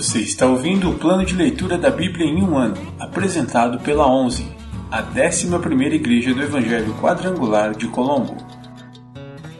Você 0.00 0.20
está 0.20 0.46
ouvindo 0.46 0.88
o 0.88 0.98
plano 0.98 1.26
de 1.26 1.34
leitura 1.34 1.76
da 1.76 1.90
Bíblia 1.90 2.24
em 2.24 2.42
um 2.42 2.56
ano, 2.56 2.74
apresentado 2.98 3.78
pela 3.80 4.10
11, 4.10 4.50
a 4.90 5.02
11ª 5.02 5.92
Igreja 5.92 6.32
do 6.32 6.40
Evangelho 6.40 6.94
Quadrangular 6.94 7.76
de 7.76 7.86
Colombo. 7.86 8.34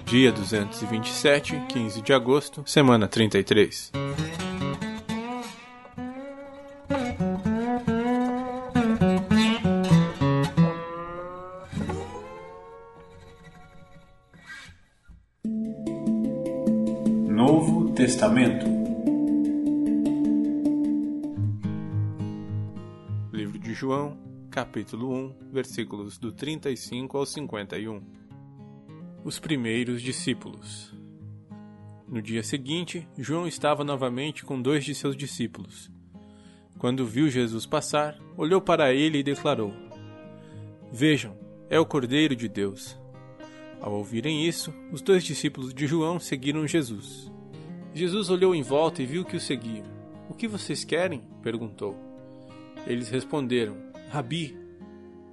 Dia 0.06 0.32
227, 0.32 1.60
15 1.68 2.00
de 2.00 2.14
agosto, 2.14 2.62
semana 2.64 3.06
33. 3.06 3.92
João, 23.80 24.14
capítulo 24.50 25.10
1, 25.10 25.52
versículos 25.52 26.18
do 26.18 26.30
35 26.30 27.16
ao 27.16 27.24
51. 27.24 28.02
Os 29.24 29.38
primeiros 29.38 30.02
discípulos. 30.02 30.94
No 32.06 32.20
dia 32.20 32.42
seguinte, 32.42 33.08
João 33.16 33.48
estava 33.48 33.82
novamente 33.82 34.44
com 34.44 34.60
dois 34.60 34.84
de 34.84 34.94
seus 34.94 35.16
discípulos. 35.16 35.90
Quando 36.76 37.06
viu 37.06 37.30
Jesus 37.30 37.64
passar, 37.64 38.18
olhou 38.36 38.60
para 38.60 38.92
ele 38.92 39.20
e 39.20 39.22
declarou: 39.22 39.72
Vejam, 40.92 41.34
é 41.70 41.80
o 41.80 41.86
Cordeiro 41.86 42.36
de 42.36 42.50
Deus. 42.50 43.00
Ao 43.80 43.94
ouvirem 43.94 44.46
isso, 44.46 44.74
os 44.92 45.00
dois 45.00 45.24
discípulos 45.24 45.72
de 45.72 45.86
João 45.86 46.20
seguiram 46.20 46.66
Jesus. 46.66 47.32
Jesus 47.94 48.28
olhou 48.28 48.54
em 48.54 48.60
volta 48.60 49.02
e 49.02 49.06
viu 49.06 49.24
que 49.24 49.36
o 49.36 49.40
seguiam. 49.40 49.86
O 50.28 50.34
que 50.34 50.46
vocês 50.46 50.84
querem? 50.84 51.22
perguntou. 51.42 52.09
Eles 52.86 53.08
responderam: 53.08 53.76
Rabi, 54.10 54.56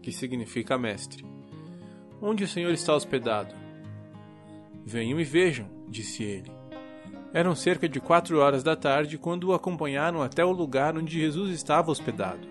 que 0.01 0.11
significa 0.11 0.77
mestre. 0.77 1.25
Onde 2.21 2.43
o 2.43 2.47
Senhor 2.47 2.71
está 2.71 2.95
hospedado? 2.95 3.53
Venham 4.85 5.19
e 5.19 5.23
vejam, 5.23 5.69
disse 5.87 6.23
ele. 6.23 6.51
Eram 7.33 7.53
cerca 7.53 7.87
de 7.87 7.99
quatro 7.99 8.39
horas 8.39 8.63
da 8.63 8.75
tarde 8.75 9.17
quando 9.17 9.45
o 9.45 9.53
acompanharam 9.53 10.21
até 10.21 10.43
o 10.43 10.51
lugar 10.51 10.97
onde 10.97 11.19
Jesus 11.19 11.51
estava 11.51 11.91
hospedado 11.91 12.47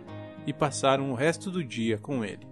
e 0.46 0.52
passaram 0.52 1.10
o 1.10 1.14
resto 1.14 1.50
do 1.50 1.64
dia 1.64 1.98
com 1.98 2.24
ele. 2.24 2.46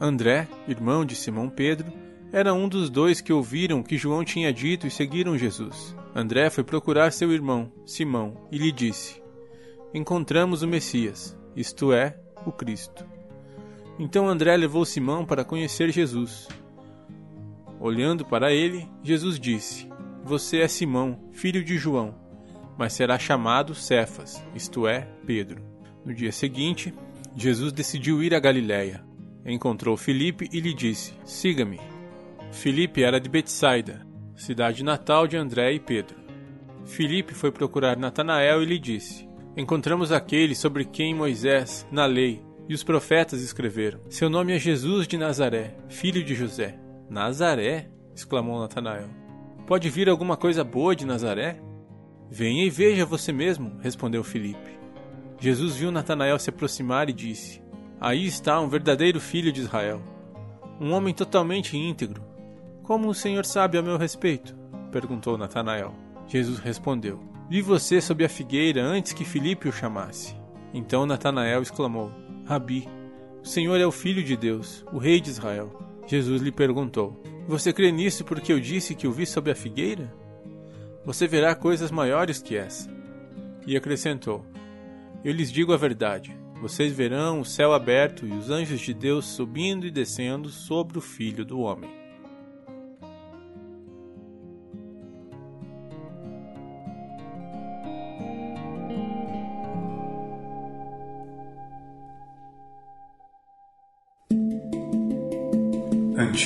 André, 0.00 0.48
irmão 0.68 1.04
de 1.04 1.14
Simão 1.14 1.48
Pedro, 1.48 1.92
era 2.32 2.54
um 2.54 2.68
dos 2.68 2.88
dois 2.88 3.20
que 3.20 3.32
ouviram 3.32 3.80
o 3.80 3.84
que 3.84 3.96
João 3.96 4.24
tinha 4.24 4.52
dito 4.52 4.86
e 4.86 4.90
seguiram 4.90 5.36
Jesus. 5.36 5.94
André 6.14 6.48
foi 6.50 6.64
procurar 6.64 7.12
seu 7.12 7.32
irmão, 7.32 7.70
Simão, 7.84 8.46
e 8.50 8.58
lhe 8.58 8.72
disse: 8.72 9.22
Encontramos 9.92 10.62
o 10.62 10.68
Messias, 10.68 11.35
isto 11.56 11.92
é, 11.92 12.18
o 12.44 12.52
Cristo. 12.52 13.04
Então 13.98 14.28
André 14.28 14.56
levou 14.56 14.84
Simão 14.84 15.24
para 15.24 15.44
conhecer 15.44 15.90
Jesus. 15.90 16.48
Olhando 17.80 18.24
para 18.24 18.52
ele, 18.52 18.88
Jesus 19.02 19.40
disse: 19.40 19.88
Você 20.22 20.60
é 20.60 20.68
Simão, 20.68 21.18
filho 21.32 21.64
de 21.64 21.78
João, 21.78 22.14
mas 22.76 22.92
será 22.92 23.18
chamado 23.18 23.74
Cefas, 23.74 24.42
isto 24.54 24.86
é, 24.86 25.08
Pedro. 25.24 25.62
No 26.04 26.14
dia 26.14 26.30
seguinte, 26.30 26.92
Jesus 27.34 27.72
decidiu 27.72 28.22
ir 28.22 28.34
a 28.34 28.40
Galiléia. 28.40 29.04
Encontrou 29.44 29.96
Filipe 29.96 30.48
e 30.52 30.60
lhe 30.60 30.74
disse: 30.74 31.14
Siga-me. 31.24 31.80
Filipe 32.52 33.02
era 33.02 33.20
de 33.20 33.28
Betsaida, 33.28 34.06
cidade 34.34 34.84
natal 34.84 35.26
de 35.26 35.36
André 35.36 35.72
e 35.72 35.80
Pedro. 35.80 36.16
Filipe 36.84 37.34
foi 37.34 37.50
procurar 37.50 37.96
Natanael 37.96 38.62
e 38.62 38.66
lhe 38.66 38.78
disse: 38.78 39.25
Encontramos 39.56 40.12
aquele 40.12 40.54
sobre 40.54 40.84
quem 40.84 41.14
Moisés, 41.14 41.86
na 41.90 42.04
lei, 42.04 42.44
e 42.68 42.74
os 42.74 42.84
profetas 42.84 43.40
escreveram. 43.40 44.00
Seu 44.10 44.28
nome 44.28 44.54
é 44.54 44.58
Jesus 44.58 45.08
de 45.08 45.16
Nazaré, 45.16 45.74
filho 45.88 46.22
de 46.22 46.34
José. 46.34 46.78
Nazaré? 47.08 47.88
exclamou 48.14 48.60
Natanael. 48.60 49.08
Pode 49.66 49.88
vir 49.88 50.10
alguma 50.10 50.36
coisa 50.36 50.62
boa 50.62 50.94
de 50.94 51.06
Nazaré? 51.06 51.58
Venha 52.30 52.64
e 52.66 52.70
veja 52.70 53.06
você 53.06 53.32
mesmo, 53.32 53.78
respondeu 53.80 54.22
Filipe. 54.22 54.78
Jesus 55.40 55.76
viu 55.76 55.90
Natanael 55.90 56.38
se 56.38 56.50
aproximar 56.50 57.08
e 57.08 57.14
disse: 57.14 57.62
Aí 57.98 58.26
está 58.26 58.60
um 58.60 58.68
verdadeiro 58.68 59.20
filho 59.20 59.50
de 59.50 59.62
Israel, 59.62 60.02
um 60.78 60.92
homem 60.92 61.14
totalmente 61.14 61.78
íntegro. 61.78 62.22
Como 62.82 63.08
o 63.08 63.14
Senhor 63.14 63.46
sabe 63.46 63.78
a 63.78 63.82
meu 63.82 63.96
respeito? 63.96 64.54
perguntou 64.92 65.38
Natanael. 65.38 65.94
Jesus 66.26 66.58
respondeu: 66.58 67.35
Vi 67.48 67.60
você 67.60 68.00
sob 68.00 68.24
a 68.24 68.28
figueira 68.28 68.82
antes 68.82 69.12
que 69.12 69.24
Filipe 69.24 69.68
o 69.68 69.72
chamasse. 69.72 70.34
Então 70.74 71.06
Natanael 71.06 71.62
exclamou: 71.62 72.10
Rabi, 72.44 72.88
o 73.40 73.46
Senhor 73.46 73.80
é 73.80 73.86
o 73.86 73.92
Filho 73.92 74.22
de 74.22 74.36
Deus, 74.36 74.84
o 74.92 74.98
Rei 74.98 75.20
de 75.20 75.30
Israel. 75.30 75.70
Jesus 76.08 76.42
lhe 76.42 76.50
perguntou: 76.50 77.22
Você 77.46 77.72
crê 77.72 77.92
nisso 77.92 78.24
porque 78.24 78.52
eu 78.52 78.58
disse 78.58 78.96
que 78.96 79.06
o 79.06 79.12
vi 79.12 79.26
sob 79.26 79.48
a 79.48 79.54
figueira? 79.54 80.12
Você 81.04 81.28
verá 81.28 81.54
coisas 81.54 81.92
maiores 81.92 82.42
que 82.42 82.56
essa. 82.56 82.90
E 83.64 83.76
acrescentou: 83.76 84.44
Eu 85.24 85.32
lhes 85.32 85.52
digo 85.52 85.72
a 85.72 85.76
verdade. 85.76 86.36
Vocês 86.60 86.92
verão 86.92 87.40
o 87.40 87.44
céu 87.44 87.72
aberto 87.72 88.26
e 88.26 88.32
os 88.32 88.50
anjos 88.50 88.80
de 88.80 88.92
Deus 88.92 89.26
subindo 89.26 89.86
e 89.86 89.90
descendo 89.90 90.48
sobre 90.48 90.98
o 90.98 91.02
Filho 91.02 91.44
do 91.44 91.60
Homem. 91.60 92.05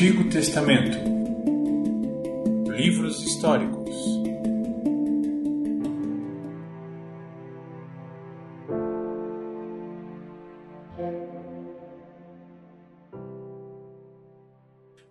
Antigo 0.00 0.30
Testamento 0.30 0.96
Livros 2.74 3.22
históricos 3.22 3.94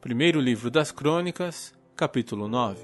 Primeiro 0.02 0.42
livro 0.42 0.72
das 0.72 0.92
Crônicas, 0.92 1.72
capítulo 1.96 2.48
9 2.48 2.82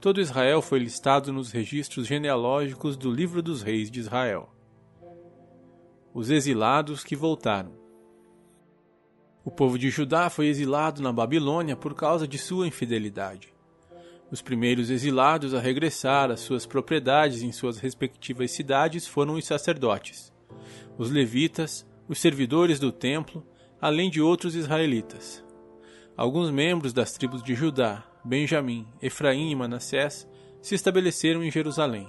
Todo 0.00 0.20
Israel 0.20 0.62
foi 0.62 0.78
listado 0.78 1.32
nos 1.32 1.50
registros 1.50 2.06
genealógicos 2.06 2.96
do 2.96 3.10
livro 3.10 3.42
dos 3.42 3.60
reis 3.60 3.90
de 3.90 3.98
Israel. 3.98 4.48
Os 6.14 6.30
exilados 6.30 7.02
que 7.02 7.16
voltaram. 7.16 7.79
O 9.42 9.50
povo 9.50 9.78
de 9.78 9.88
Judá 9.88 10.28
foi 10.28 10.48
exilado 10.48 11.00
na 11.00 11.10
Babilônia 11.10 11.74
por 11.74 11.94
causa 11.94 12.28
de 12.28 12.36
sua 12.36 12.66
infidelidade. 12.66 13.54
Os 14.30 14.42
primeiros 14.42 14.90
exilados 14.90 15.54
a 15.54 15.60
regressar 15.60 16.30
às 16.30 16.40
suas 16.40 16.66
propriedades 16.66 17.42
em 17.42 17.50
suas 17.50 17.78
respectivas 17.78 18.50
cidades 18.50 19.06
foram 19.06 19.34
os 19.34 19.46
sacerdotes, 19.46 20.30
os 20.98 21.10
levitas, 21.10 21.86
os 22.06 22.20
servidores 22.20 22.78
do 22.78 22.92
templo, 22.92 23.44
além 23.80 24.10
de 24.10 24.20
outros 24.20 24.54
israelitas. 24.54 25.42
Alguns 26.16 26.50
membros 26.50 26.92
das 26.92 27.12
tribos 27.12 27.42
de 27.42 27.54
Judá, 27.54 28.04
Benjamim, 28.22 28.86
Efraim 29.00 29.50
e 29.50 29.54
Manassés 29.54 30.28
se 30.60 30.74
estabeleceram 30.74 31.42
em 31.42 31.50
Jerusalém. 31.50 32.06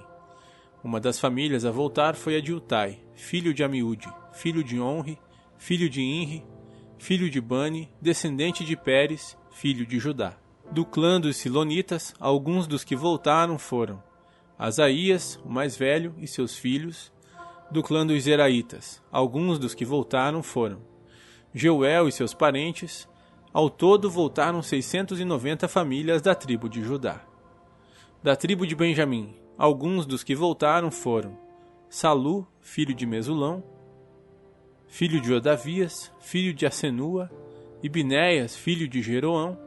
Uma 0.84 1.00
das 1.00 1.18
famílias 1.18 1.64
a 1.64 1.70
voltar 1.70 2.14
foi 2.14 2.36
a 2.36 2.40
de 2.40 2.52
Utai, 2.52 3.00
filho 3.14 3.54
de 3.54 3.64
Amiúde, 3.64 4.12
filho 4.32 4.62
de 4.62 4.78
Onre, 4.78 5.18
filho 5.56 5.88
de 5.88 6.02
Inri, 6.02 6.44
filho 7.02 7.28
de 7.28 7.40
Bani, 7.40 7.90
descendente 8.00 8.64
de 8.64 8.76
Pérez, 8.76 9.36
filho 9.50 9.84
de 9.84 9.98
Judá. 9.98 10.36
Do 10.70 10.84
clã 10.84 11.20
dos 11.20 11.36
Silonitas, 11.36 12.14
alguns 12.20 12.68
dos 12.68 12.84
que 12.84 12.94
voltaram 12.94 13.58
foram 13.58 14.00
Asaías, 14.56 15.36
o 15.44 15.48
mais 15.50 15.76
velho, 15.76 16.14
e 16.18 16.28
seus 16.28 16.56
filhos. 16.56 17.12
Do 17.72 17.82
clã 17.82 18.06
dos 18.06 18.22
Zeraitas, 18.22 19.02
alguns 19.10 19.58
dos 19.58 19.74
que 19.74 19.84
voltaram 19.84 20.44
foram 20.44 20.80
Jeuel 21.52 22.06
e 22.06 22.12
seus 22.12 22.34
parentes. 22.34 23.08
Ao 23.52 23.68
todo 23.68 24.08
voltaram 24.08 24.62
690 24.62 25.66
famílias 25.66 26.22
da 26.22 26.36
tribo 26.36 26.68
de 26.68 26.84
Judá. 26.84 27.20
Da 28.22 28.36
tribo 28.36 28.64
de 28.64 28.76
Benjamim, 28.76 29.34
alguns 29.58 30.06
dos 30.06 30.22
que 30.22 30.36
voltaram 30.36 30.88
foram 30.92 31.36
Salu, 31.90 32.46
filho 32.60 32.94
de 32.94 33.04
Mesulão, 33.04 33.71
filho 34.92 35.22
de 35.22 35.32
Odavias, 35.32 36.12
filho 36.20 36.52
de 36.52 36.66
Asenua, 36.66 37.30
Ibinéias, 37.82 38.54
filho 38.54 38.86
de 38.86 39.00
Jeroão, 39.00 39.58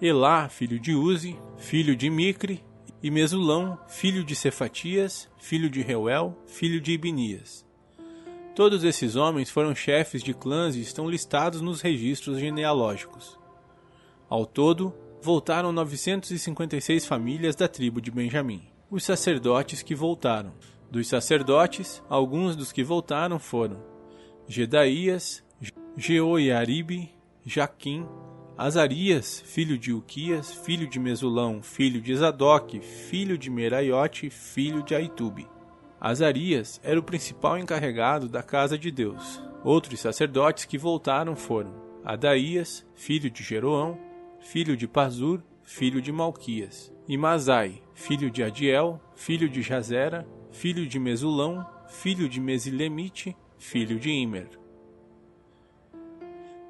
Elá, 0.00 0.48
filho 0.48 0.78
de 0.78 0.94
Uzi, 0.94 1.36
filho 1.56 1.96
de 1.96 2.08
Micre, 2.08 2.64
e 3.02 3.10
Mesulão, 3.10 3.76
filho 3.88 4.22
de 4.22 4.36
Cefatias, 4.36 5.28
filho 5.36 5.68
de 5.68 5.82
Reuel, 5.82 6.38
filho 6.46 6.80
de 6.80 6.92
Ibinias. 6.92 7.66
Todos 8.54 8.84
esses 8.84 9.16
homens 9.16 9.50
foram 9.50 9.74
chefes 9.74 10.22
de 10.22 10.32
clãs 10.32 10.76
e 10.76 10.80
estão 10.80 11.10
listados 11.10 11.60
nos 11.60 11.80
registros 11.80 12.38
genealógicos. 12.38 13.36
Ao 14.28 14.46
todo, 14.46 14.94
voltaram 15.20 15.72
956 15.72 17.04
famílias 17.04 17.56
da 17.56 17.66
tribo 17.66 18.00
de 18.00 18.12
Benjamim. 18.12 18.62
Os 18.88 19.02
sacerdotes 19.02 19.82
que 19.82 19.96
voltaram. 19.96 20.52
Dos 20.88 21.08
sacerdotes, 21.08 22.00
alguns 22.08 22.54
dos 22.54 22.70
que 22.70 22.84
voltaram 22.84 23.40
foram 23.40 23.97
Gedaías, 24.50 25.44
Jeoiaribe, 25.94 27.10
Jaquim, 27.44 28.06
Azarias, 28.56 29.42
filho 29.44 29.76
de 29.76 29.92
Uquias, 29.92 30.50
filho 30.64 30.88
de 30.88 30.98
Mesulão, 30.98 31.62
filho 31.62 32.00
de 32.00 32.16
Zadok, 32.16 32.80
filho 32.80 33.36
de 33.36 33.50
Meraiote, 33.50 34.30
filho 34.30 34.82
de 34.82 34.94
Aitube. 34.94 35.46
Azarias 36.00 36.80
era 36.82 36.98
o 36.98 37.02
principal 37.02 37.58
encarregado 37.58 38.26
da 38.26 38.42
casa 38.42 38.78
de 38.78 38.90
Deus. 38.90 39.42
Outros 39.62 40.00
sacerdotes 40.00 40.64
que 40.64 40.78
voltaram 40.78 41.36
foram 41.36 41.74
Adaías, 42.02 42.86
filho 42.94 43.30
de 43.30 43.42
Jeroão, 43.42 43.98
filho 44.40 44.78
de 44.78 44.88
Pazur, 44.88 45.42
filho 45.62 46.00
de 46.00 46.10
Malquias, 46.10 46.90
e 47.06 47.18
Mazai, 47.18 47.82
filho 47.92 48.30
de 48.30 48.42
Adiel, 48.42 48.98
filho 49.14 49.46
de 49.46 49.60
Jazera, 49.60 50.26
filho 50.50 50.86
de 50.86 50.98
Mesulão, 50.98 51.66
filho 51.86 52.26
de 52.30 52.40
Mesilemite, 52.40 53.36
filho 53.58 53.98
de 53.98 54.10
Imer. 54.10 54.48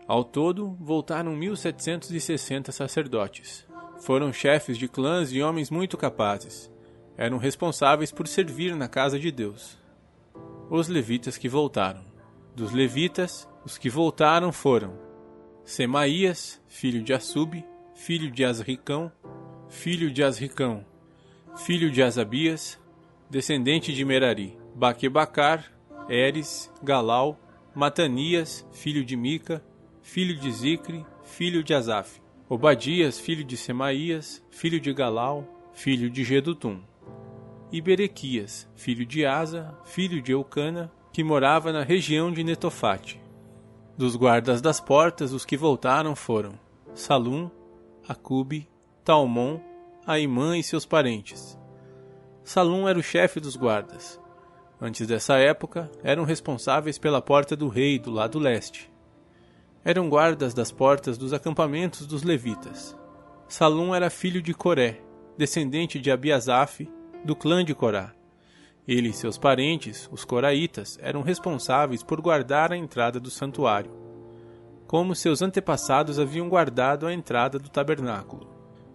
Ao 0.07 0.25
todo, 0.25 0.77
voltaram 0.81 1.37
1760 1.37 2.73
sacerdotes. 2.73 3.67
Foram 4.01 4.33
chefes 4.33 4.79
de 4.79 4.89
clãs 4.89 5.33
e 5.33 5.43
homens 5.43 5.71
muito 5.71 5.97
capazes. 5.97 6.73
Eram 7.17 7.37
responsáveis 7.37 8.11
por 8.11 8.27
servir 8.27 8.75
na 8.75 8.89
casa 8.89 9.19
de 9.19 9.31
Deus. 9.31 9.77
Os 10.71 10.89
levitas 10.89 11.37
que 11.37 11.49
voltaram. 11.49 12.05
Dos 12.57 12.73
levitas, 12.73 13.49
os 13.65 13.77
que 13.77 13.91
voltaram 13.91 14.51
foram 14.51 14.99
Semaías, 15.65 16.61
filho 16.69 17.03
de 17.03 17.13
Assub, 17.13 17.63
filho 17.95 18.31
de 18.31 18.45
Asricão, 18.45 19.13
filho 19.69 20.11
de 20.11 20.25
Asricão, 20.25 20.87
filho 21.57 21.91
de 21.91 22.03
Asabias, 22.03 22.79
descendente 23.29 23.93
de 23.93 24.05
Merari, 24.05 24.57
Baquebacar, 24.75 25.71
Eres, 26.09 26.73
Galau, 26.83 27.39
Matanias, 27.75 28.67
filho 28.73 29.05
de 29.05 29.15
Mica, 29.17 29.63
filho 30.01 30.35
de 30.35 30.51
Zicre, 30.51 31.05
filho 31.23 31.63
de 31.63 31.75
Asaf. 31.75 32.21
Obadias, 32.49 33.21
filho 33.21 33.45
de 33.45 33.59
Semaías, 33.59 34.43
filho 34.51 34.81
de 34.81 34.93
Galau, 34.95 35.47
filho 35.75 36.09
de 36.09 36.25
Gedutum. 36.25 36.81
E 37.71 37.83
Berequias, 37.83 38.67
filho 38.75 39.05
de 39.05 39.27
Asa, 39.27 39.79
filho 39.85 40.23
de 40.23 40.33
Eucana, 40.33 40.91
que 41.13 41.23
morava 41.23 41.73
na 41.73 41.83
região 41.83 42.33
de 42.33 42.43
Netofate. 42.43 43.21
Dos 43.99 44.17
guardas 44.17 44.63
das 44.63 44.81
portas, 44.81 45.33
os 45.33 45.45
que 45.45 45.57
voltaram 45.57 46.17
foram 46.17 46.59
Salum, 46.95 47.51
Acube, 48.09 48.67
Talmon, 49.05 49.61
Aimã 50.07 50.57
e 50.57 50.63
seus 50.63 50.87
parentes. 50.87 51.59
Salum 52.43 52.89
era 52.89 52.99
o 52.99 53.03
chefe 53.03 53.41
dos 53.41 53.57
guardas. 53.57 54.19
Antes 54.81 55.07
dessa 55.07 55.37
época, 55.39 55.91
eram 56.03 56.25
responsáveis 56.25 56.99
pela 56.99 57.21
porta 57.21 57.57
do 57.57 57.69
rei 57.69 57.99
do 57.99 58.11
lado 58.11 58.39
leste 58.39 58.91
eram 59.89 60.07
guardas 60.09 60.53
das 60.53 60.71
portas 60.71 61.17
dos 61.17 61.33
acampamentos 61.33 62.07
dos 62.07 62.23
levitas. 62.23 62.95
Salum 63.49 63.95
era 63.95 64.11
filho 64.11 64.43
de 64.43 64.53
Coré, 64.53 65.01
descendente 65.37 65.99
de 65.99 66.11
Abiasaf, 66.11 66.87
do 67.25 67.35
clã 67.35 67.65
de 67.65 67.75
Corá. 67.75 68.13
Ele 68.87 69.09
e 69.09 69.13
seus 69.15 69.39
parentes, 69.39 70.07
os 70.13 70.27
coraitas, 70.27 70.99
eram 71.01 71.23
responsáveis 71.23 72.03
por 72.03 72.21
guardar 72.21 72.71
a 72.71 72.77
entrada 72.77 73.19
do 73.19 73.31
santuário, 73.31 73.91
como 74.87 75.15
seus 75.15 75.41
antepassados 75.41 76.19
haviam 76.19 76.51
guardado 76.51 77.07
a 77.07 77.13
entrada 77.15 77.59
do 77.59 77.71
tabernáculo. 77.71 78.47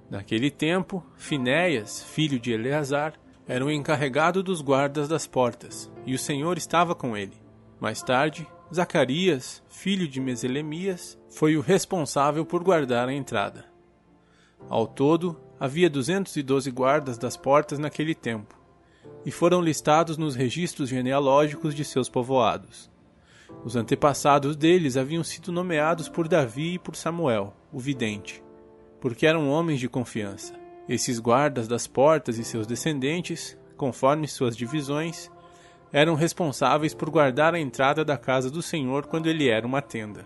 Naquele 0.09 0.51
tempo, 0.51 1.03
Finéias, 1.15 2.03
filho 2.03 2.39
de 2.39 2.51
Eleazar, 2.51 3.13
era 3.47 3.65
o 3.65 3.71
encarregado 3.71 4.41
dos 4.41 4.61
guardas 4.61 5.07
das 5.07 5.27
portas, 5.27 5.91
e 6.05 6.13
o 6.13 6.19
Senhor 6.19 6.57
estava 6.57 6.95
com 6.95 7.17
ele. 7.17 7.33
Mais 7.79 8.01
tarde, 8.01 8.47
Zacarias, 8.73 9.61
filho 9.67 10.07
de 10.07 10.21
Meselemias, 10.21 11.17
foi 11.29 11.57
o 11.57 11.61
responsável 11.61 12.45
por 12.45 12.63
guardar 12.63 13.09
a 13.09 13.13
entrada. 13.13 13.65
Ao 14.69 14.87
todo, 14.87 15.39
havia 15.59 15.89
212 15.89 16.71
guardas 16.71 17.17
das 17.17 17.35
portas 17.35 17.77
naquele 17.77 18.15
tempo, 18.15 18.57
e 19.25 19.31
foram 19.31 19.61
listados 19.61 20.17
nos 20.17 20.35
registros 20.35 20.89
genealógicos 20.89 21.75
de 21.75 21.83
seus 21.83 22.07
povoados. 22.07 22.89
Os 23.63 23.75
antepassados 23.75 24.55
deles 24.55 24.97
haviam 24.97 25.23
sido 25.23 25.51
nomeados 25.51 26.07
por 26.07 26.27
Davi 26.27 26.75
e 26.75 26.79
por 26.79 26.95
Samuel, 26.95 27.53
o 27.71 27.79
vidente, 27.79 28.41
porque 29.01 29.27
eram 29.27 29.49
homens 29.49 29.79
de 29.79 29.89
confiança. 29.89 30.62
Esses 30.87 31.19
guardas 31.19 31.67
das 31.67 31.87
portas 31.87 32.37
e 32.37 32.43
seus 32.43 32.67
descendentes, 32.67 33.57
conforme 33.77 34.27
suas 34.27 34.55
divisões, 34.55 35.31
eram 35.91 36.15
responsáveis 36.15 36.93
por 36.93 37.09
guardar 37.09 37.53
a 37.53 37.59
entrada 37.59 38.03
da 38.03 38.17
casa 38.17 38.49
do 38.49 38.61
Senhor 38.61 39.05
quando 39.05 39.27
ele 39.27 39.47
era 39.47 39.65
uma 39.65 39.81
tenda. 39.81 40.25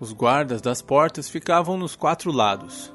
Os 0.00 0.12
guardas 0.12 0.60
das 0.60 0.80
portas 0.80 1.28
ficavam 1.28 1.76
nos 1.76 1.94
quatro 1.94 2.32
lados: 2.32 2.92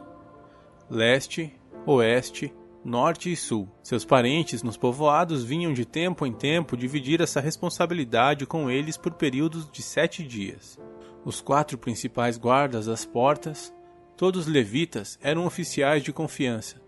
leste, 0.89 1.53
oeste, 1.85 2.53
norte 2.83 3.31
e 3.31 3.35
sul. 3.35 3.69
Seus 3.81 4.03
parentes 4.03 4.63
nos 4.63 4.75
povoados 4.75 5.43
vinham 5.43 5.73
de 5.73 5.85
tempo 5.85 6.25
em 6.25 6.33
tempo 6.33 6.75
dividir 6.75 7.21
essa 7.21 7.39
responsabilidade 7.39 8.45
com 8.45 8.69
eles 8.69 8.97
por 8.97 9.13
períodos 9.13 9.69
de 9.71 9.81
sete 9.81 10.23
dias. 10.23 10.79
Os 11.23 11.39
quatro 11.39 11.77
principais 11.77 12.37
guardas 12.37 12.87
das 12.87 13.05
portas, 13.05 13.73
todos 14.23 14.47
levitas, 14.47 15.19
eram 15.21 15.45
oficiais 15.45 16.01
de 16.01 16.13
confiança, 16.13 16.81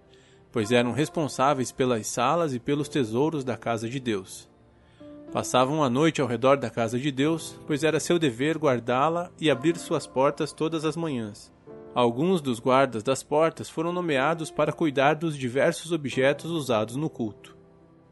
pois 0.53 0.71
eram 0.71 0.93
responsáveis 0.93 1.69
pelas 1.69 2.07
salas 2.07 2.53
e 2.53 2.59
pelos 2.61 2.87
tesouros 2.87 3.43
da 3.43 3.57
casa 3.57 3.89
de 3.89 3.99
Deus. 3.99 4.49
Passavam 5.33 5.83
a 5.83 5.89
noite 5.89 6.21
ao 6.21 6.29
redor 6.29 6.55
da 6.55 6.69
casa 6.69 6.97
de 6.97 7.11
Deus, 7.11 7.59
pois 7.67 7.83
era 7.83 7.99
seu 7.99 8.17
dever 8.17 8.57
guardá-la 8.57 9.29
e 9.37 9.51
abrir 9.51 9.75
suas 9.75 10.07
portas 10.07 10.53
todas 10.53 10.85
as 10.85 10.95
manhãs. 10.95 11.51
Alguns 11.93 12.39
dos 12.39 12.57
guardas 12.57 13.03
das 13.03 13.21
portas 13.21 13.69
foram 13.69 13.91
nomeados 13.91 14.49
para 14.49 14.71
cuidar 14.71 15.15
dos 15.15 15.37
diversos 15.37 15.91
objetos 15.91 16.49
usados 16.49 16.95
no 16.95 17.09
culto. 17.09 17.53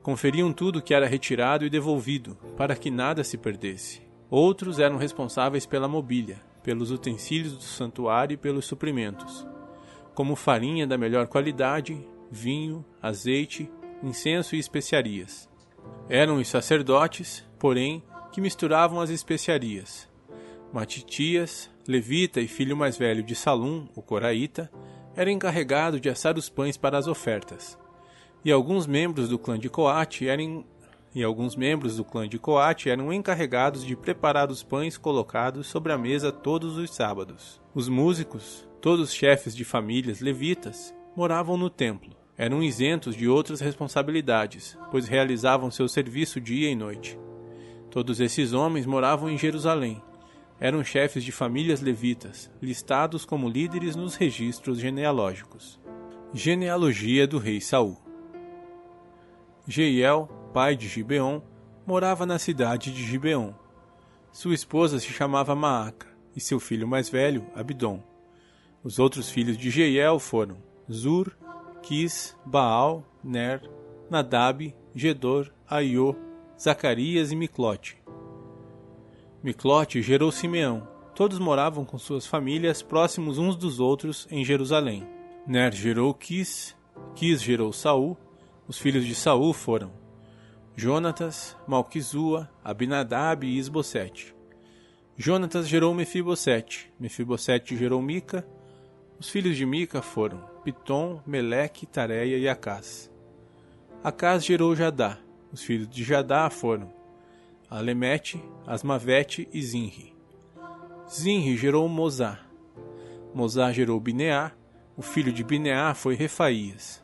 Conferiam 0.02 0.52
tudo 0.52 0.82
que 0.82 0.94
era 0.94 1.08
retirado 1.08 1.66
e 1.66 1.70
devolvido, 1.70 2.38
para 2.58 2.76
que 2.76 2.92
nada 2.92 3.24
se 3.24 3.38
perdesse. 3.38 4.02
Outros 4.30 4.80
eram 4.80 4.98
responsáveis 4.98 5.66
pela 5.66 5.88
mobília, 5.88 6.42
pelos 6.64 6.90
utensílios 6.90 7.54
do 7.54 7.64
santuário 7.64 8.34
e 8.34 8.38
pelos 8.38 8.66
suprimentos, 8.66 9.46
como 10.16 10.36
farinha 10.36 10.88
da 10.88 10.98
melhor 10.98 11.28
qualidade, 11.28 12.08
vinho, 12.32 12.84
azeite, 13.02 13.70
incenso 14.02 14.56
e 14.56 14.60
especiarias. 14.60 15.50
Eram 16.10 16.38
os 16.38 16.48
sacerdotes, 16.48 17.46
porém, 17.60 18.04
que 18.32 18.42
misturavam 18.42 19.00
as 19.00 19.10
especiarias. 19.10 20.10
Matitias, 20.72 21.70
levita 21.88 22.42
e 22.42 22.48
filho 22.48 22.76
mais 22.76 22.98
velho 22.98 23.22
de 23.22 23.36
Salum, 23.36 23.88
o 23.96 24.02
coraíta, 24.02 24.72
era 25.16 25.32
encarregado 25.32 26.00
de 26.00 26.10
assar 26.10 26.38
os 26.38 26.50
pães 26.50 26.76
para 26.76 26.98
as 26.98 27.08
ofertas. 27.08 27.78
E 28.44 28.52
alguns 28.52 28.88
membros 28.88 29.30
do 29.30 29.38
clã 29.38 29.58
de 29.58 29.70
Coate 29.70 30.28
eram 30.28 30.66
e 31.14 31.24
alguns 31.24 31.56
membros 31.56 31.98
do 31.98 32.04
clã 32.04 32.28
de 32.28 32.40
Coate 32.40 32.90
eram 32.90 33.14
encarregados 33.14 33.86
de 33.86 33.96
preparar 33.96 34.50
os 34.50 34.64
pães 34.64 34.98
colocados 34.98 35.68
sobre 35.68 35.92
a 35.92 35.98
mesa 35.98 36.32
todos 36.32 36.78
os 36.78 36.94
sábados. 36.94 37.62
Os 37.74 37.88
músicos, 37.88 38.68
todos 38.82 39.14
chefes 39.14 39.56
de 39.56 39.64
famílias 39.64 40.20
levitas, 40.20 40.94
moravam 41.16 41.58
no 41.58 41.70
templo 41.70 42.24
eram 42.38 42.64
isentos 42.64 43.16
de 43.16 43.28
outras 43.28 43.60
responsabilidades, 43.60 44.78
pois 44.90 45.08
realizavam 45.08 45.70
seu 45.70 45.88
serviço 45.88 46.42
dia 46.42 46.70
e 46.70 46.76
noite. 46.76 47.18
Todos 47.92 48.20
esses 48.20 48.54
homens 48.54 48.88
moravam 48.88 49.30
em 49.30 49.38
Jerusalém. 49.38 50.02
Eram 50.60 50.84
chefes 50.84 51.24
de 51.24 51.32
famílias 51.32 51.80
levitas, 51.82 52.50
listados 52.62 53.24
como 53.24 53.50
líderes 53.50 53.96
nos 53.96 54.16
registros 54.16 54.80
genealógicos. 54.80 55.80
Genealogia 56.34 57.28
do 57.28 57.38
rei 57.38 57.62
Saul. 57.62 57.98
Jeiel, 59.68 60.28
pai 60.54 60.76
de 60.76 60.88
Gibeon, 60.88 61.42
morava 61.84 62.28
na 62.28 62.38
cidade 62.38 62.94
de 62.94 63.04
Gibeon. 63.04 63.54
Sua 64.32 64.54
esposa 64.54 65.00
se 65.00 65.08
chamava 65.08 65.56
Maaca 65.56 66.08
e 66.36 66.40
seu 66.40 66.60
filho 66.60 66.88
mais 66.88 67.10
velho, 67.10 67.48
Abdon. 67.56 68.04
Os 68.84 69.00
outros 69.00 69.32
filhos 69.32 69.58
de 69.58 69.72
Jeiel 69.72 70.20
foram 70.20 70.58
Zur, 70.92 71.36
Quis, 71.82 72.38
Baal, 72.46 73.04
Ner, 73.24 73.68
Nadab, 74.12 74.76
Gedor, 74.94 75.52
Aiô, 75.68 76.16
Zacarias 76.60 77.32
e 77.32 77.36
Miclote. 77.36 77.98
Miclote 79.42 80.04
gerou 80.04 80.32
Simeão. 80.32 80.88
Todos 81.16 81.40
moravam 81.40 81.84
com 81.84 81.98
suas 81.98 82.28
famílias 82.28 82.84
próximos 82.84 83.40
uns 83.40 83.56
dos 83.56 83.80
outros 83.80 84.28
em 84.30 84.46
Jerusalém. 84.46 85.08
Ner 85.48 85.74
gerou 85.74 86.14
Quis, 86.14 86.76
Quis 87.16 87.42
gerou 87.42 87.74
Saul. 87.74 88.16
Os 88.68 88.78
filhos 88.78 89.04
de 89.04 89.16
Saul 89.16 89.52
foram 89.52 90.03
Jonatas, 90.76 91.56
Malquizua, 91.68 92.50
Abinadab 92.64 93.46
e 93.46 93.58
Isbosete. 93.58 94.36
Jonatas 95.16 95.68
gerou 95.68 95.94
Mefibosete, 95.94 96.92
Mefibosete 97.00 97.78
gerou 97.78 98.02
Mica. 98.02 98.46
Os 99.20 99.30
filhos 99.30 99.56
de 99.56 99.68
Mica 99.68 100.02
foram 100.02 100.44
Pitom, 100.64 101.22
Meleque, 101.28 101.86
Tareia 101.86 102.38
e 102.38 102.50
Acás. 102.50 103.12
Acás 104.04 104.44
gerou 104.44 104.76
Jadá. 104.76 105.20
Os 105.52 105.64
filhos 105.64 105.88
de 105.88 106.04
Jadá 106.04 106.50
foram 106.50 106.92
Alemete, 107.70 108.44
Asmavete 108.66 109.48
e 109.54 109.62
Zinri. 109.62 110.16
Zinri 111.08 111.56
gerou 111.56 111.88
Mozá. 111.88 112.40
Mozá 113.32 113.72
gerou 113.72 114.00
Bineá. 114.00 114.52
O 114.98 115.04
filho 115.04 115.32
de 115.32 115.44
Bineá 115.44 115.94
foi 115.94 116.16
Refaías. 116.16 117.04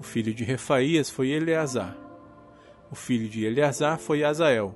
O 0.00 0.02
filho 0.02 0.34
de 0.34 0.42
Refaías 0.42 1.08
foi 1.08 1.30
Eleazar. 1.30 2.01
O 2.92 2.94
filho 2.94 3.26
de 3.26 3.46
Eleazar 3.46 3.98
foi 3.98 4.22
Azael. 4.22 4.74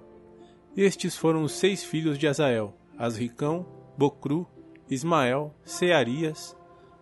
Estes 0.74 1.18
foram 1.18 1.42
os 1.42 1.52
seis 1.52 1.84
filhos 1.84 2.18
de 2.18 2.26
Azael: 2.26 2.74
Asricão, 2.96 3.66
Bocru, 3.94 4.46
Ismael, 4.88 5.54
Searias, 5.66 6.56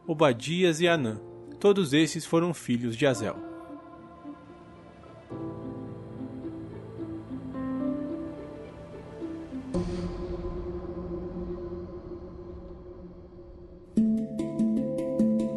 Obadias 0.09 0.81
e 0.81 0.89
Anã. 0.89 1.21
Todos 1.61 1.93
esses 1.93 2.27
foram 2.27 2.53
filhos 2.53 2.97
de 2.97 3.07
Azel. 3.07 3.37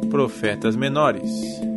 Profetas 0.08 0.76
menores. 0.76 1.67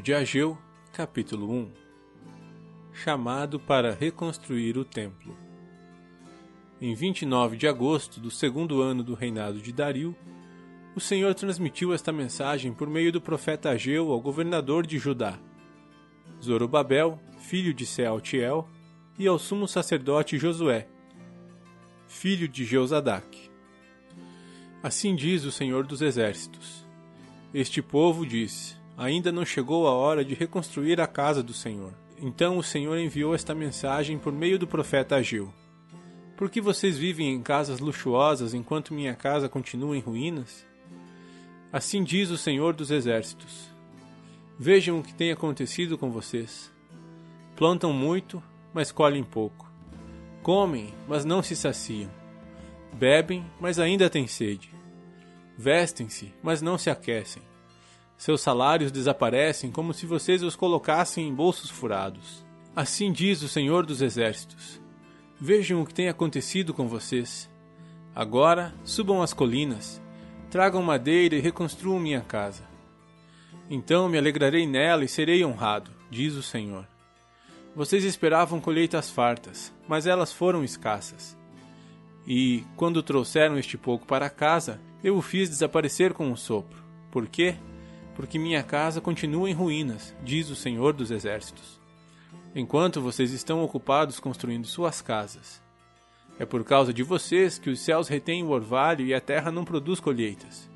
De 0.00 0.14
Ageu, 0.14 0.56
capítulo 0.92 1.50
1 1.52 1.72
Chamado 2.92 3.60
para 3.60 3.92
reconstruir 3.92 4.78
o 4.78 4.84
templo. 4.84 5.36
Em 6.80 6.94
29 6.94 7.58
de 7.58 7.68
agosto 7.68 8.18
do 8.18 8.30
segundo 8.30 8.80
ano 8.80 9.02
do 9.02 9.12
reinado 9.12 9.60
de 9.60 9.72
Dario, 9.72 10.16
o 10.96 11.00
Senhor 11.00 11.34
transmitiu 11.34 11.92
esta 11.92 12.10
mensagem 12.10 12.72
por 12.72 12.88
meio 12.88 13.12
do 13.12 13.20
profeta 13.20 13.70
Ageu 13.70 14.10
ao 14.10 14.20
governador 14.20 14.86
de 14.86 14.98
Judá, 14.98 15.38
Zorobabel, 16.42 17.20
filho 17.38 17.74
de 17.74 17.84
Sealtiel, 17.84 18.66
e 19.18 19.26
ao 19.26 19.38
sumo 19.38 19.68
sacerdote 19.68 20.38
Josué, 20.38 20.88
filho 22.08 22.48
de 22.48 22.64
Jeozadak. 22.64 23.50
Assim 24.82 25.14
diz 25.14 25.44
o 25.44 25.52
Senhor 25.52 25.86
dos 25.86 26.00
Exércitos: 26.00 26.86
Este 27.52 27.82
povo 27.82 28.24
diz: 28.24 28.79
ainda 29.00 29.32
não 29.32 29.46
chegou 29.46 29.88
a 29.88 29.92
hora 29.92 30.22
de 30.22 30.34
reconstruir 30.34 31.00
a 31.00 31.06
casa 31.06 31.42
do 31.42 31.54
Senhor. 31.54 31.94
Então 32.18 32.58
o 32.58 32.62
Senhor 32.62 32.98
enviou 32.98 33.34
esta 33.34 33.54
mensagem 33.54 34.18
por 34.18 34.30
meio 34.30 34.58
do 34.58 34.66
profeta 34.66 35.16
Ageu. 35.16 35.50
Por 36.36 36.50
que 36.50 36.60
vocês 36.60 36.98
vivem 36.98 37.32
em 37.32 37.42
casas 37.42 37.80
luxuosas 37.80 38.52
enquanto 38.52 38.92
minha 38.92 39.14
casa 39.14 39.48
continua 39.48 39.96
em 39.96 40.00
ruínas? 40.00 40.66
Assim 41.72 42.04
diz 42.04 42.28
o 42.28 42.36
Senhor 42.36 42.74
dos 42.74 42.90
Exércitos. 42.90 43.70
Vejam 44.58 44.98
o 44.98 45.02
que 45.02 45.14
tem 45.14 45.32
acontecido 45.32 45.96
com 45.96 46.10
vocês. 46.10 46.70
Plantam 47.56 47.94
muito, 47.94 48.42
mas 48.74 48.92
colhem 48.92 49.24
pouco. 49.24 49.66
Comem, 50.42 50.92
mas 51.08 51.24
não 51.24 51.42
se 51.42 51.56
saciam. 51.56 52.10
Bebem, 52.92 53.46
mas 53.58 53.78
ainda 53.78 54.10
têm 54.10 54.26
sede. 54.26 54.70
Vestem-se, 55.56 56.34
mas 56.42 56.60
não 56.60 56.76
se 56.76 56.90
aquecem. 56.90 57.49
Seus 58.20 58.42
salários 58.42 58.92
desaparecem 58.92 59.70
como 59.70 59.94
se 59.94 60.04
vocês 60.04 60.42
os 60.42 60.54
colocassem 60.54 61.26
em 61.26 61.34
bolsos 61.34 61.70
furados. 61.70 62.44
Assim 62.76 63.10
diz 63.10 63.40
o 63.40 63.48
Senhor 63.48 63.86
dos 63.86 64.02
Exércitos. 64.02 64.78
Vejam 65.40 65.80
o 65.80 65.86
que 65.86 65.94
tem 65.94 66.06
acontecido 66.06 66.74
com 66.74 66.86
vocês. 66.86 67.48
Agora 68.14 68.74
subam 68.84 69.22
as 69.22 69.32
colinas, 69.32 70.02
tragam 70.50 70.82
madeira 70.82 71.34
e 71.34 71.40
reconstruam 71.40 71.98
minha 71.98 72.20
casa. 72.20 72.62
Então 73.70 74.06
me 74.06 74.18
alegrarei 74.18 74.66
nela 74.66 75.02
e 75.02 75.08
serei 75.08 75.42
honrado, 75.42 75.90
diz 76.10 76.34
o 76.34 76.42
Senhor. 76.42 76.86
Vocês 77.74 78.04
esperavam 78.04 78.60
colheitas 78.60 79.08
fartas, 79.08 79.72
mas 79.88 80.06
elas 80.06 80.30
foram 80.30 80.62
escassas. 80.62 81.34
E, 82.26 82.64
quando 82.76 83.02
trouxeram 83.02 83.58
este 83.58 83.78
pouco 83.78 84.06
para 84.06 84.28
casa, 84.28 84.78
eu 85.02 85.16
o 85.16 85.22
fiz 85.22 85.48
desaparecer 85.48 86.12
com 86.12 86.30
um 86.30 86.36
sopro. 86.36 86.84
Por 87.10 87.26
quê? 87.26 87.56
Porque 88.20 88.38
minha 88.38 88.62
casa 88.62 89.00
continua 89.00 89.48
em 89.48 89.54
ruínas, 89.54 90.14
diz 90.22 90.50
o 90.50 90.54
Senhor 90.54 90.92
dos 90.92 91.10
Exércitos. 91.10 91.80
Enquanto 92.54 93.00
vocês 93.00 93.32
estão 93.32 93.64
ocupados 93.64 94.20
construindo 94.20 94.66
suas 94.66 95.00
casas. 95.00 95.62
É 96.38 96.44
por 96.44 96.62
causa 96.62 96.92
de 96.92 97.02
vocês 97.02 97.58
que 97.58 97.70
os 97.70 97.80
céus 97.80 98.08
retêm 98.08 98.44
o 98.44 98.50
orvalho 98.50 99.06
e 99.06 99.14
a 99.14 99.22
terra 99.22 99.50
não 99.50 99.64
produz 99.64 100.00
colheitas. 100.00 100.68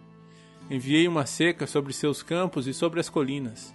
Enviei 0.70 1.06
uma 1.06 1.26
seca 1.26 1.66
sobre 1.66 1.92
seus 1.92 2.22
campos 2.22 2.66
e 2.66 2.72
sobre 2.72 2.98
as 2.98 3.10
colinas, 3.10 3.74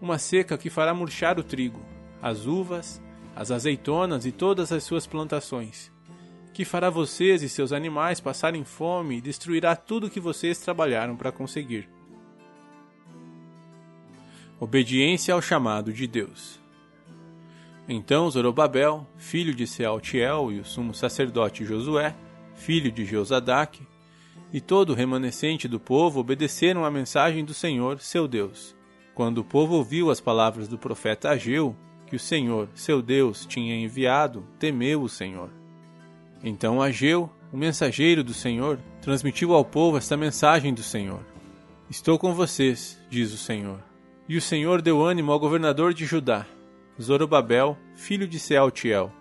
uma 0.00 0.16
seca 0.16 0.56
que 0.56 0.70
fará 0.70 0.94
murchar 0.94 1.38
o 1.38 1.44
trigo, 1.44 1.82
as 2.22 2.46
uvas, 2.46 2.98
as 3.36 3.50
azeitonas 3.50 4.24
e 4.24 4.32
todas 4.32 4.72
as 4.72 4.84
suas 4.84 5.06
plantações, 5.06 5.92
que 6.54 6.64
fará 6.64 6.88
vocês 6.88 7.42
e 7.42 7.48
seus 7.50 7.74
animais 7.74 8.20
passarem 8.20 8.64
fome 8.64 9.18
e 9.18 9.20
destruirá 9.20 9.76
tudo 9.76 10.08
que 10.08 10.18
vocês 10.18 10.56
trabalharam 10.56 11.14
para 11.14 11.30
conseguir. 11.30 11.90
Obediência 14.62 15.34
ao 15.34 15.42
chamado 15.42 15.92
de 15.92 16.06
Deus. 16.06 16.60
Então 17.88 18.30
Zorobabel, 18.30 19.04
filho 19.16 19.52
de 19.52 19.66
Sealtiel, 19.66 20.52
e 20.52 20.60
o 20.60 20.64
sumo 20.64 20.94
sacerdote 20.94 21.64
Josué, 21.64 22.14
filho 22.54 22.92
de 22.92 23.04
Jeozadak, 23.04 23.84
e 24.52 24.60
todo 24.60 24.90
o 24.90 24.94
remanescente 24.94 25.66
do 25.66 25.80
povo 25.80 26.20
obedeceram 26.20 26.84
à 26.84 26.92
mensagem 26.92 27.44
do 27.44 27.52
Senhor, 27.52 27.98
seu 27.98 28.28
Deus. 28.28 28.72
Quando 29.16 29.38
o 29.38 29.44
povo 29.44 29.74
ouviu 29.74 30.12
as 30.12 30.20
palavras 30.20 30.68
do 30.68 30.78
profeta 30.78 31.30
Ageu, 31.30 31.74
que 32.06 32.14
o 32.14 32.20
Senhor, 32.20 32.68
seu 32.72 33.02
Deus, 33.02 33.44
tinha 33.44 33.74
enviado, 33.74 34.46
temeu 34.60 35.02
o 35.02 35.08
Senhor. 35.08 35.50
Então 36.40 36.80
Ageu, 36.80 37.28
o 37.52 37.56
mensageiro 37.56 38.22
do 38.22 38.32
Senhor, 38.32 38.78
transmitiu 39.00 39.54
ao 39.54 39.64
povo 39.64 39.96
esta 39.96 40.16
mensagem 40.16 40.72
do 40.72 40.84
Senhor: 40.84 41.26
Estou 41.90 42.16
com 42.16 42.32
vocês, 42.32 42.96
diz 43.10 43.32
o 43.32 43.36
Senhor 43.36 43.90
e 44.32 44.36
o 44.38 44.40
Senhor 44.40 44.80
deu 44.80 45.04
ânimo 45.04 45.30
ao 45.30 45.38
governador 45.38 45.92
de 45.92 46.06
Judá, 46.06 46.46
Zorobabel, 46.98 47.76
filho 47.94 48.26
de 48.26 48.38
Sealtiel, 48.38 49.12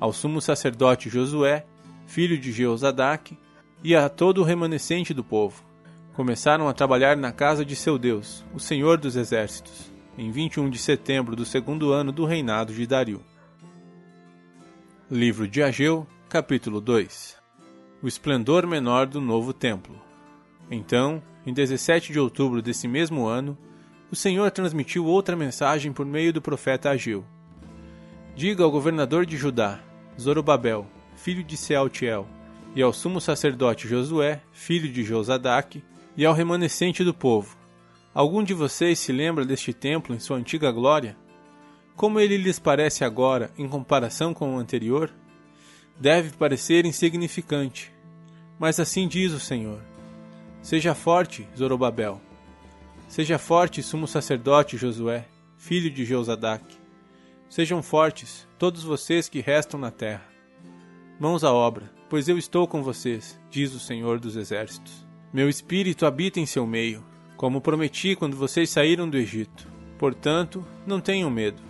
ao 0.00 0.12
sumo 0.12 0.40
sacerdote 0.40 1.08
Josué, 1.08 1.64
filho 2.04 2.36
de 2.36 2.50
Jeozadak, 2.50 3.38
e 3.84 3.94
a 3.94 4.08
todo 4.08 4.38
o 4.40 4.42
remanescente 4.42 5.14
do 5.14 5.22
povo. 5.22 5.64
Começaram 6.14 6.68
a 6.68 6.72
trabalhar 6.72 7.16
na 7.16 7.30
casa 7.30 7.64
de 7.64 7.76
seu 7.76 7.96
Deus, 7.96 8.44
o 8.52 8.58
Senhor 8.58 8.98
dos 8.98 9.14
Exércitos, 9.14 9.88
em 10.18 10.32
21 10.32 10.68
de 10.68 10.78
setembro 10.78 11.36
do 11.36 11.44
segundo 11.44 11.92
ano 11.92 12.10
do 12.10 12.24
reinado 12.24 12.74
de 12.74 12.88
Dario. 12.88 13.22
Livro 15.08 15.46
de 15.46 15.62
Ageu, 15.62 16.04
capítulo 16.28 16.80
2 16.80 17.36
O 18.02 18.08
esplendor 18.08 18.66
menor 18.66 19.06
do 19.06 19.20
novo 19.20 19.52
templo. 19.52 19.94
Então, 20.68 21.22
em 21.46 21.54
17 21.54 22.12
de 22.12 22.18
outubro 22.18 22.60
desse 22.60 22.88
mesmo 22.88 23.26
ano, 23.26 23.56
o 24.10 24.16
Senhor 24.16 24.50
transmitiu 24.50 25.04
outra 25.04 25.34
mensagem 25.34 25.92
por 25.92 26.06
meio 26.06 26.32
do 26.32 26.40
profeta 26.40 26.90
Ageu. 26.90 27.24
Diga 28.34 28.62
ao 28.62 28.70
governador 28.70 29.26
de 29.26 29.36
Judá, 29.36 29.80
Zorobabel, 30.20 30.86
filho 31.16 31.42
de 31.42 31.56
Sealtiel, 31.56 32.26
e 32.74 32.82
ao 32.82 32.92
sumo 32.92 33.20
sacerdote 33.20 33.88
Josué, 33.88 34.42
filho 34.52 34.92
de 34.92 35.02
Josadac, 35.02 35.82
e 36.16 36.24
ao 36.24 36.34
remanescente 36.34 37.02
do 37.02 37.14
povo: 37.14 37.56
Algum 38.14 38.42
de 38.42 38.54
vocês 38.54 38.98
se 38.98 39.12
lembra 39.12 39.44
deste 39.44 39.72
templo 39.72 40.14
em 40.14 40.18
sua 40.18 40.36
antiga 40.36 40.70
glória? 40.70 41.16
Como 41.96 42.20
ele 42.20 42.36
lhes 42.36 42.58
parece 42.58 43.04
agora 43.04 43.50
em 43.56 43.66
comparação 43.66 44.34
com 44.34 44.54
o 44.54 44.58
anterior? 44.58 45.10
Deve 45.98 46.36
parecer 46.36 46.84
insignificante. 46.84 47.90
Mas 48.58 48.78
assim 48.78 49.08
diz 49.08 49.32
o 49.32 49.40
Senhor: 49.40 49.82
Seja 50.60 50.94
forte, 50.94 51.48
Zorobabel, 51.56 52.20
Seja 53.08 53.38
forte, 53.38 53.82
sumo 53.82 54.06
sacerdote 54.06 54.76
Josué, 54.76 55.26
filho 55.56 55.90
de 55.90 56.04
Josadac. 56.04 56.64
Sejam 57.48 57.82
fortes, 57.82 58.48
todos 58.58 58.82
vocês 58.82 59.28
que 59.28 59.40
restam 59.40 59.78
na 59.78 59.92
terra. 59.92 60.24
Mãos 61.18 61.44
à 61.44 61.52
obra, 61.52 61.90
pois 62.10 62.28
eu 62.28 62.36
estou 62.36 62.66
com 62.66 62.82
vocês, 62.82 63.38
diz 63.48 63.72
o 63.74 63.78
Senhor 63.78 64.18
dos 64.18 64.36
Exércitos. 64.36 65.06
Meu 65.32 65.48
espírito 65.48 66.04
habita 66.04 66.40
em 66.40 66.46
seu 66.46 66.66
meio, 66.66 67.04
como 67.36 67.60
prometi 67.60 68.16
quando 68.16 68.36
vocês 68.36 68.70
saíram 68.70 69.08
do 69.08 69.16
Egito. 69.16 69.68
Portanto, 69.96 70.66
não 70.84 71.00
tenham 71.00 71.30
medo, 71.30 71.62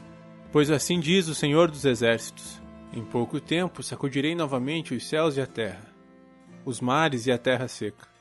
pois 0.51 0.71
assim 0.71 0.99
diz 0.99 1.29
o 1.29 1.35
Senhor 1.35 1.71
dos 1.71 1.85
Exércitos: 1.85 2.61
Em 2.93 3.05
pouco 3.05 3.41
tempo 3.41 3.83
sacudirei 3.83 4.35
novamente 4.35 4.95
os 4.95 5.07
céus 5.07 5.37
e 5.37 5.41
a 5.41 5.47
terra, 5.47 5.87
os 6.65 6.81
mares 6.81 7.27
e 7.27 7.33
a 7.33 7.39
terra 7.39 7.69
seca. 7.69 8.16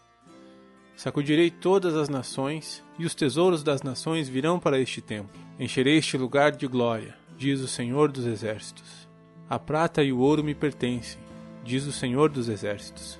Sacudirei 0.95 1.51
todas 1.51 1.95
as 1.95 2.07
nações, 2.07 2.83
e 2.97 3.05
os 3.05 3.13
tesouros 3.13 3.63
das 3.63 3.83
nações 3.83 4.29
virão 4.29 4.59
para 4.59 4.79
este 4.79 5.01
templo. 5.01 5.39
Encherei 5.59 5.97
este 5.97 6.17
lugar 6.17 6.53
de 6.53 6.67
glória, 6.67 7.15
diz 7.37 7.59
o 7.59 7.67
Senhor 7.67 8.11
dos 8.11 8.25
Exércitos. 8.25 9.07
A 9.49 9.59
prata 9.59 10.01
e 10.03 10.13
o 10.13 10.19
ouro 10.19 10.43
me 10.43 10.55
pertencem, 10.55 11.19
diz 11.63 11.85
o 11.85 11.91
Senhor 11.91 12.29
dos 12.29 12.47
Exércitos. 12.47 13.19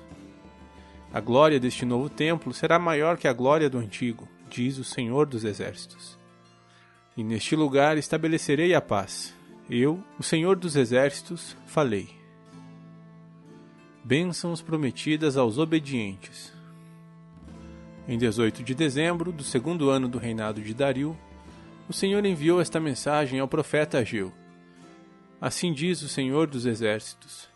A 1.12 1.20
glória 1.20 1.60
deste 1.60 1.84
novo 1.84 2.08
templo 2.08 2.52
será 2.52 2.78
maior 2.78 3.16
que 3.16 3.28
a 3.28 3.32
glória 3.32 3.70
do 3.70 3.78
antigo, 3.78 4.26
diz 4.50 4.78
o 4.78 4.84
Senhor 4.84 5.26
dos 5.26 5.44
Exércitos. 5.44 6.18
E 7.16 7.22
neste 7.22 7.54
lugar 7.54 7.96
estabelecerei 7.96 8.74
a 8.74 8.80
paz. 8.80 9.34
Eu, 9.68 10.02
o 10.18 10.22
Senhor 10.22 10.56
dos 10.56 10.76
Exércitos, 10.76 11.56
falei. 11.66 12.08
Bênçãos 14.04 14.62
prometidas 14.62 15.36
aos 15.36 15.58
obedientes. 15.58 16.55
Em 18.08 18.16
18 18.16 18.62
de 18.62 18.72
dezembro 18.72 19.32
do 19.32 19.42
segundo 19.42 19.90
ano 19.90 20.06
do 20.06 20.16
reinado 20.16 20.62
de 20.62 20.72
Dario, 20.72 21.16
o 21.88 21.92
Senhor 21.92 22.24
enviou 22.24 22.60
esta 22.60 22.78
mensagem 22.78 23.40
ao 23.40 23.48
profeta 23.48 23.98
Ageu. 23.98 24.32
Assim 25.40 25.72
diz 25.72 26.02
o 26.02 26.08
Senhor 26.08 26.46
dos 26.46 26.66
Exércitos: 26.66 27.48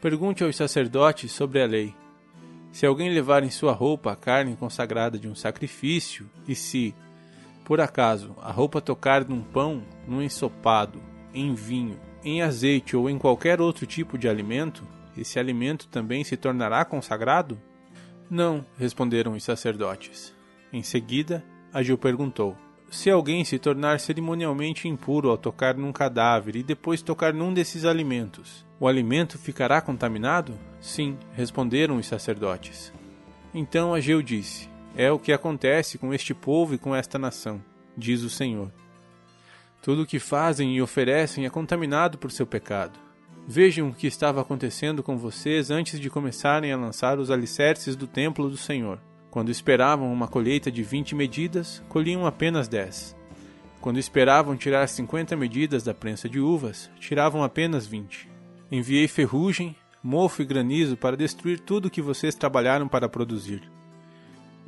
Pergunte 0.00 0.44
aos 0.44 0.54
sacerdotes 0.54 1.32
sobre 1.32 1.60
a 1.60 1.66
lei. 1.66 1.92
Se 2.70 2.86
alguém 2.86 3.10
levar 3.10 3.42
em 3.42 3.50
sua 3.50 3.72
roupa 3.72 4.12
a 4.12 4.16
carne 4.16 4.54
consagrada 4.54 5.18
de 5.18 5.26
um 5.26 5.34
sacrifício, 5.34 6.30
e 6.46 6.54
se, 6.54 6.94
por 7.64 7.80
acaso, 7.80 8.36
a 8.40 8.52
roupa 8.52 8.80
tocar 8.80 9.24
num 9.24 9.42
pão, 9.42 9.82
num 10.06 10.22
ensopado, 10.22 11.02
em 11.34 11.52
vinho, 11.52 11.98
em 12.22 12.42
azeite 12.42 12.96
ou 12.96 13.10
em 13.10 13.18
qualquer 13.18 13.60
outro 13.60 13.86
tipo 13.86 14.16
de 14.16 14.28
alimento, 14.28 14.86
esse 15.16 15.36
alimento 15.36 15.88
também 15.88 16.22
se 16.22 16.36
tornará 16.36 16.84
consagrado? 16.84 17.60
Não, 18.30 18.64
responderam 18.78 19.32
os 19.32 19.42
sacerdotes. 19.42 20.34
Em 20.72 20.82
seguida, 20.82 21.44
Agil 21.72 21.96
perguntou: 21.96 22.56
Se 22.90 23.10
alguém 23.10 23.44
se 23.44 23.58
tornar 23.58 24.00
cerimonialmente 24.00 24.86
impuro 24.86 25.30
ao 25.30 25.38
tocar 25.38 25.76
num 25.76 25.92
cadáver 25.92 26.56
e 26.56 26.62
depois 26.62 27.02
tocar 27.02 27.32
num 27.32 27.54
desses 27.54 27.84
alimentos, 27.84 28.66
o 28.78 28.86
alimento 28.86 29.38
ficará 29.38 29.80
contaminado? 29.80 30.52
Sim, 30.80 31.16
responderam 31.32 31.96
os 31.96 32.06
sacerdotes. 32.06 32.92
Então 33.54 33.94
Ageu 33.94 34.20
disse: 34.22 34.68
é 34.96 35.12
o 35.12 35.18
que 35.18 35.32
acontece 35.32 35.96
com 35.96 36.12
este 36.12 36.34
povo 36.34 36.74
e 36.74 36.78
com 36.78 36.94
esta 36.94 37.18
nação, 37.18 37.62
diz 37.96 38.22
o 38.22 38.30
Senhor. 38.30 38.70
Tudo 39.80 40.02
o 40.02 40.06
que 40.06 40.18
fazem 40.18 40.76
e 40.76 40.82
oferecem 40.82 41.46
é 41.46 41.50
contaminado 41.50 42.18
por 42.18 42.32
seu 42.32 42.46
pecado. 42.46 42.98
Vejam 43.50 43.88
o 43.88 43.94
que 43.94 44.06
estava 44.06 44.42
acontecendo 44.42 45.02
com 45.02 45.16
vocês 45.16 45.70
antes 45.70 45.98
de 45.98 46.10
começarem 46.10 46.70
a 46.70 46.76
lançar 46.76 47.18
os 47.18 47.30
alicerces 47.30 47.96
do 47.96 48.06
templo 48.06 48.50
do 48.50 48.58
Senhor. 48.58 49.00
Quando 49.30 49.50
esperavam 49.50 50.12
uma 50.12 50.28
colheita 50.28 50.70
de 50.70 50.82
vinte 50.82 51.14
medidas, 51.14 51.82
colhiam 51.88 52.26
apenas 52.26 52.68
dez. 52.68 53.16
Quando 53.80 53.98
esperavam 53.98 54.54
tirar 54.54 54.86
cinquenta 54.86 55.34
medidas 55.34 55.82
da 55.82 55.94
prensa 55.94 56.28
de 56.28 56.38
uvas, 56.38 56.90
tiravam 57.00 57.42
apenas 57.42 57.86
vinte. 57.86 58.28
Enviei 58.70 59.08
ferrugem, 59.08 59.74
mofo 60.02 60.42
e 60.42 60.44
granizo 60.44 60.94
para 60.94 61.16
destruir 61.16 61.58
tudo 61.58 61.86
o 61.86 61.90
que 61.90 62.02
vocês 62.02 62.34
trabalharam 62.34 62.86
para 62.86 63.08
produzir. 63.08 63.62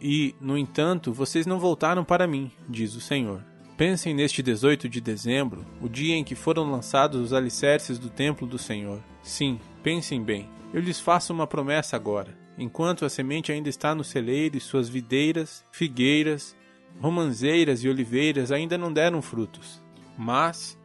E, 0.01 0.35
no 0.41 0.57
entanto, 0.57 1.13
vocês 1.13 1.45
não 1.45 1.61
voltaram 1.61 2.03
para 2.03 2.27
mim, 2.27 2.51
diz 2.67 2.95
o 2.95 3.01
Senhor. 3.03 3.45
Pensem 3.81 4.13
neste 4.13 4.43
18 4.43 4.91
de 4.91 5.01
dezembro, 5.01 5.65
o 5.81 5.89
dia 5.89 6.15
em 6.15 6.23
que 6.23 6.35
foram 6.35 6.71
lançados 6.71 7.19
os 7.19 7.33
alicerces 7.33 7.99
do 7.99 8.11
templo 8.11 8.47
do 8.47 8.59
Senhor. 8.59 9.01
Sim, 9.23 9.59
pensem 9.83 10.23
bem. 10.23 10.51
Eu 10.71 10.83
lhes 10.83 11.01
faço 11.01 11.33
uma 11.33 11.47
promessa 11.47 11.97
agora. 11.97 12.37
Enquanto 12.59 13.07
a 13.07 13.09
semente 13.09 13.51
ainda 13.51 13.71
está 13.71 13.95
no 13.95 14.05
celeiro 14.05 14.55
e 14.55 14.61
suas 14.61 14.87
videiras, 14.87 15.65
figueiras, 15.73 16.55
romanzeiras 17.01 17.83
e 17.83 17.89
oliveiras 17.89 18.53
ainda 18.53 18.77
não 18.77 18.93
deram 18.93 19.23
frutos. 19.23 19.83
Mas, 20.15 20.79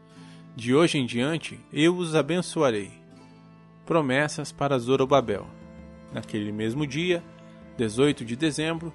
de 0.55 0.73
hoje 0.73 0.97
em 0.97 1.05
diante, 1.05 1.59
eu 1.73 1.97
os 1.97 2.15
abençoarei. 2.15 2.93
Promessas 3.85 4.53
para 4.53 4.79
Zorobabel. 4.79 5.45
Naquele 6.13 6.53
mesmo 6.53 6.87
dia, 6.87 7.21
18 7.77 8.23
de 8.23 8.37
dezembro, 8.37 8.93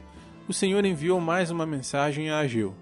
o 0.48 0.54
Senhor 0.54 0.86
enviou 0.86 1.20
mais 1.20 1.50
uma 1.50 1.66
mensagem 1.66 2.30
a 2.30 2.38
Ageu. 2.38 2.74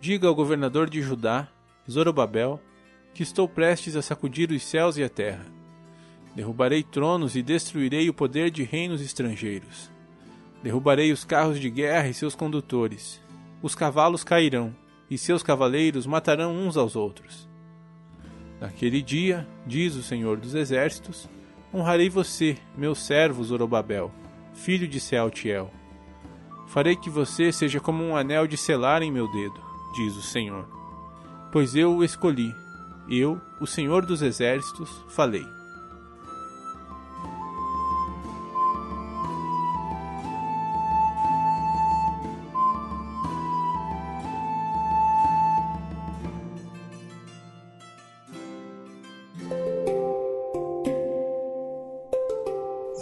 Diga 0.00 0.28
ao 0.28 0.34
governador 0.34 0.88
de 0.88 1.02
Judá, 1.02 1.48
Zorobabel, 1.90 2.60
que 3.14 3.22
estou 3.22 3.48
prestes 3.48 3.96
a 3.96 4.02
sacudir 4.02 4.50
os 4.50 4.62
céus 4.62 4.96
e 4.96 5.02
a 5.02 5.08
terra. 5.08 5.44
Derrubarei 6.34 6.82
tronos 6.82 7.34
e 7.34 7.42
destruirei 7.42 8.08
o 8.08 8.14
poder 8.14 8.50
de 8.50 8.62
reinos 8.62 9.00
estrangeiros. 9.00 9.90
Derrubarei 10.62 11.10
os 11.10 11.24
carros 11.24 11.58
de 11.58 11.68
guerra 11.68 12.08
e 12.08 12.14
seus 12.14 12.34
condutores. 12.34 13.20
Os 13.60 13.74
cavalos 13.74 14.22
cairão, 14.22 14.74
e 15.10 15.18
seus 15.18 15.42
cavaleiros 15.42 16.06
matarão 16.06 16.54
uns 16.54 16.76
aos 16.76 16.94
outros. 16.94 17.48
Naquele 18.60 19.02
dia, 19.02 19.48
diz 19.66 19.94
o 19.94 20.02
Senhor 20.02 20.36
dos 20.36 20.54
Exércitos, 20.54 21.28
honrarei 21.74 22.08
você, 22.08 22.56
meu 22.76 22.94
servo 22.94 23.42
Zorobabel, 23.42 24.12
filho 24.52 24.86
de 24.86 25.00
Sealtiel 25.00 25.72
Farei 26.68 26.94
que 26.94 27.08
você 27.08 27.50
seja 27.50 27.80
como 27.80 28.04
um 28.04 28.14
anel 28.14 28.46
de 28.46 28.58
selar 28.58 29.02
em 29.02 29.10
meu 29.10 29.26
dedo, 29.32 29.58
diz 29.94 30.16
o 30.16 30.22
Senhor. 30.22 30.66
Pois 31.50 31.74
eu 31.74 31.96
o 31.96 32.04
escolhi, 32.04 32.54
eu, 33.08 33.40
o 33.60 33.66
Senhor 33.66 34.04
dos 34.04 34.22
Exércitos, 34.22 35.04
falei. 35.08 35.46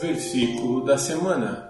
Versículo 0.00 0.84
da 0.84 0.96
semana. 0.96 1.65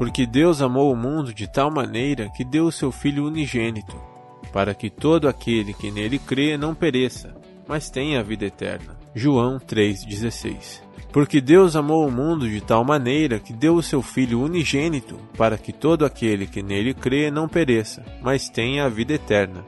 Porque 0.00 0.24
Deus 0.24 0.62
amou 0.62 0.90
o 0.90 0.96
mundo 0.96 1.34
de 1.34 1.46
tal 1.46 1.70
maneira 1.70 2.30
que 2.34 2.42
deu 2.42 2.64
o 2.64 2.72
seu 2.72 2.90
Filho 2.90 3.26
unigênito, 3.26 3.94
para 4.50 4.72
que 4.72 4.88
todo 4.88 5.28
aquele 5.28 5.74
que 5.74 5.90
nele 5.90 6.18
crê 6.18 6.56
não 6.56 6.74
pereça, 6.74 7.36
mas 7.68 7.90
tenha 7.90 8.18
a 8.18 8.22
vida 8.22 8.46
eterna. 8.46 8.96
João 9.14 9.58
3,16 9.58 10.80
Porque 11.12 11.38
Deus 11.38 11.76
amou 11.76 12.08
o 12.08 12.10
mundo 12.10 12.48
de 12.48 12.62
tal 12.62 12.82
maneira 12.82 13.38
que 13.38 13.52
deu 13.52 13.74
o 13.74 13.82
seu 13.82 14.00
Filho 14.00 14.40
unigênito, 14.40 15.18
para 15.36 15.58
que 15.58 15.70
todo 15.70 16.06
aquele 16.06 16.46
que 16.46 16.62
nele 16.62 16.94
crê 16.94 17.30
não 17.30 17.46
pereça, 17.46 18.02
mas 18.22 18.48
tenha 18.48 18.86
a 18.86 18.88
vida 18.88 19.12
eterna. 19.12 19.66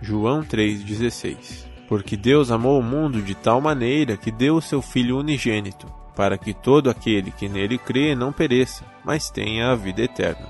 João 0.00 0.42
3,16 0.42 1.66
Porque 1.86 2.16
Deus 2.16 2.50
amou 2.50 2.80
o 2.80 2.82
mundo 2.82 3.22
de 3.22 3.36
tal 3.36 3.60
maneira 3.60 4.16
que 4.16 4.32
deu 4.32 4.56
o 4.56 4.60
seu 4.60 4.82
Filho 4.82 5.16
unigênito, 5.16 5.86
para 6.14 6.36
que 6.38 6.52
todo 6.52 6.90
aquele 6.90 7.30
que 7.30 7.48
nele 7.48 7.78
crê 7.78 8.14
não 8.14 8.32
pereça, 8.32 8.84
mas 9.04 9.30
tenha 9.30 9.70
a 9.70 9.74
vida 9.74 10.02
eterna. 10.02 10.46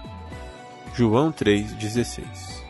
João 0.95 1.33
3,16 1.33 2.62